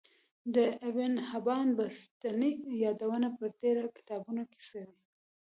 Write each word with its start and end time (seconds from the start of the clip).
د 0.55 0.57
ابن 0.89 1.13
حبان 1.29 1.67
بستي 1.77 2.51
يادونه 2.83 3.27
په 3.37 3.45
ډیرو 3.61 3.85
کتابونو 3.97 4.43
کی 4.51 4.59
سوی 4.71 4.95